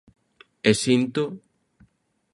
[0.69, 1.23] E sinto: